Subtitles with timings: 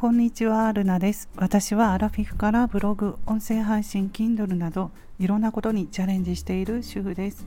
[0.00, 1.28] こんにちは、ルナです。
[1.36, 7.46] 私はアラフィフからブログ、音声配信、Kindle などいろんなことにチャレンジしている主婦です。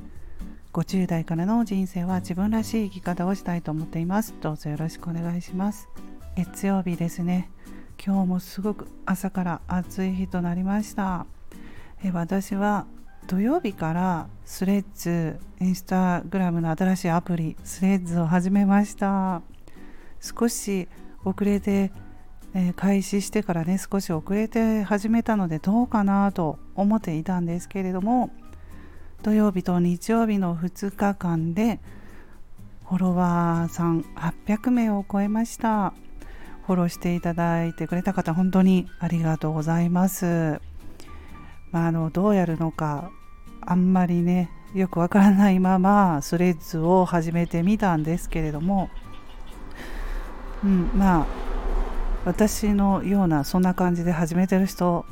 [0.71, 4.36] 50代からの人生は自分らしい生き方をしたいと思っています。
[4.39, 5.89] どうぞよろしくお願いします。
[6.36, 7.50] 月曜日ですね。
[8.05, 11.26] 今日もすごく朝から暑い日となりました。
[12.04, 12.85] え私は
[13.26, 19.41] 土曜日からスレッズ、インスタグラムの新しいアプリ、スレッズを始めました。
[20.22, 20.88] 少し
[21.26, 21.91] 遅れて
[22.55, 28.31] えー、開始してからね少し遅れて始めたのでどうかなと思っていたんですけれども
[29.23, 31.80] 土曜日と日曜日の2日間で
[32.88, 35.94] フォロワーさん800名を超えました。
[36.66, 40.61] フォローしていただいてくれた方本当にありがとうございます、
[41.72, 43.11] まあ、あのどうやるのか
[43.61, 48.89] あんまりねよくわからないままスレッズを始めてみたんですけれども、
[50.63, 51.42] うん、まあ
[52.25, 55.05] 私のようなそんな感じで始めてる人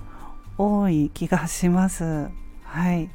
[0.58, 2.30] 多い気がします。
[2.64, 3.10] はい。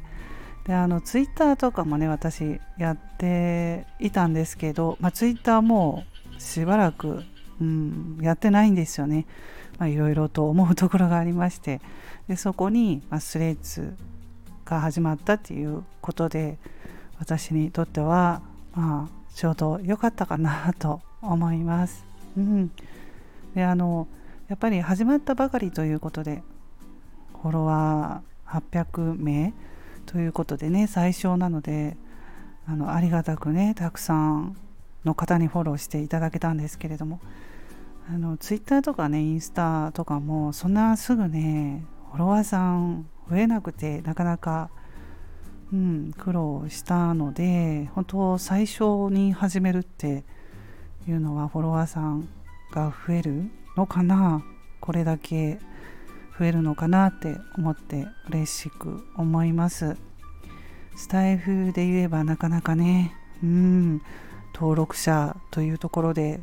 [0.65, 6.05] であのツイッターとかもね私やっていたんですけど、まあ、ツイッターも
[6.39, 7.23] しばらく、
[7.61, 9.27] うん、やってないんですよね。
[9.81, 11.81] いろいろと思うところがありまして。
[12.29, 13.97] でそこに、まあ、スレッズ
[14.67, 16.59] が始まったっていうことで
[17.19, 18.43] 私にとっては
[18.75, 22.05] まあちょうど良かったかなと思います。
[22.37, 22.71] うん。
[23.57, 24.07] であの
[24.49, 26.43] やっぱり始まったばかりということで
[27.41, 29.55] フォロワー800名
[30.05, 31.97] ということでね最小なので
[32.69, 34.59] あのありがたくねたくさん
[35.07, 37.19] の方にフォローしていただけたんですけれども
[38.11, 44.69] あのツイッターとかねインスタとかもそんなすぐねフォロワーさん増えなくてなかなか、
[45.73, 50.25] うん、苦労したので本当最初に始めるって
[51.09, 52.29] いうのはフォロワーさん
[52.73, 54.45] が増えるのかな
[54.81, 55.59] これだけ
[56.39, 59.97] 増えるのかなって思って嬉しく思います。
[60.97, 64.03] スタイフで言えばなかなかねうん
[64.55, 66.41] 登録者というところで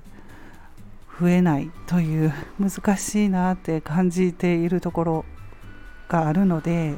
[1.20, 5.26] 増えないという難しいなって感じているところ
[6.08, 6.94] があるので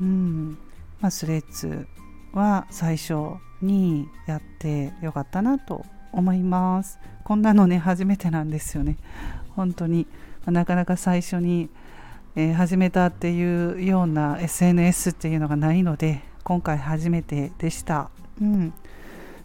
[0.00, 0.58] うん
[1.00, 1.86] まあスレッズ
[2.34, 3.14] は最初
[3.62, 7.00] にやってよかったなと思います。
[7.24, 8.96] こんなのね初めてなんですよね。
[9.56, 10.06] 本当に。
[10.46, 11.68] なかなか最初に、
[12.34, 18.74] えー、始めたっていうような SNS っていうのがないので今回初めてでした、うん、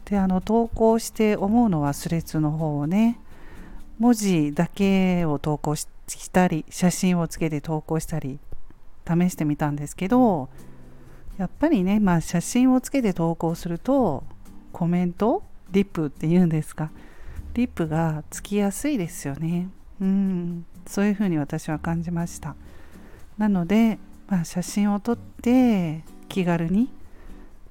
[0.06, 3.20] であの投稿して思うのはスレッズの方をね
[4.00, 5.88] 文字だけを投稿し
[6.32, 8.40] たり写真をつけて投稿したり
[9.08, 10.50] 試してみたんですけど
[11.38, 14.24] やっぱりね、まあ、写真をつけて投稿すると
[14.72, 16.92] コメントリップっていうんですか？
[17.54, 19.70] リップがつきやすいですよね。
[20.00, 20.66] うん。
[20.86, 22.56] そういうふうに私は感じました。
[23.38, 26.90] なので、まあ、写真を撮って気軽に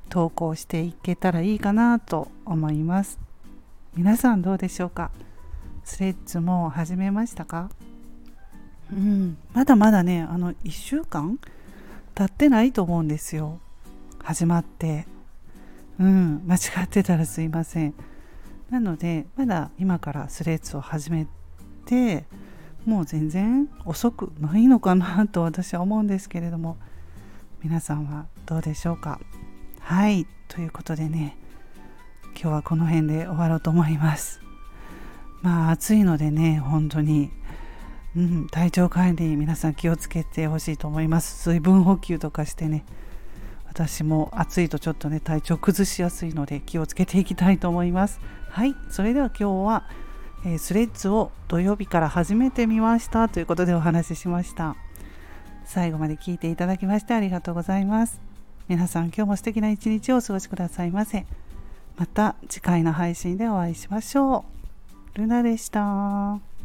[0.09, 3.19] 投稿していけたらいいかなと思います。
[3.95, 5.11] 皆さんどうでしょうか？
[5.85, 7.71] スレッズも始めましたか？
[8.93, 9.39] うん。
[9.53, 11.39] まだまだねあの1週間
[12.15, 13.61] 経ってないと思うんですよ。
[14.23, 15.07] 始まって。
[15.99, 17.95] うん間違ってたらすいません。
[18.71, 21.27] なのでまだ今からスレッズを始め
[21.85, 22.25] て
[22.85, 26.77] もう全然遅くないのかなと私は思うんですけれども
[27.63, 29.21] 皆さんはどうでしょうか？
[29.81, 31.37] はいということでね
[32.41, 34.41] 今日はこの辺で終わろうと思います。
[35.43, 37.31] まあ暑いのでね本当に。
[38.17, 41.43] うん、体調管理皆さん気をつけてほしいと思います。
[41.43, 42.87] 水分補給とかしてね
[43.77, 48.21] 私も暑いとちょっとね体調崩しやすいので気をつけていきたいと思います。
[48.49, 49.85] はいそれでは今日は、
[50.47, 54.77] えー、スレッズを土曜日から始めてみましたということでお話ししました。
[55.67, 58.19] 最後まで聞いていただきましてありがとうございます。
[58.67, 61.27] 皆さん今日も素敵な一日をお過ごしくださいませ。
[61.99, 64.47] また次回の配信でお会いしましょ
[65.15, 65.19] う。
[65.19, 66.56] ルナでした。